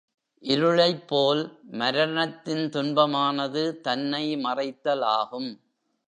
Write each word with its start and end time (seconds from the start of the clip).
இருளைப் 0.43 1.07
போல் 1.07 1.41
மரணத்தின் 1.71 2.63
துன்பமானது 2.69 3.63
தன்னை 3.79 4.35
மறைத்தலாகும். 4.35 5.51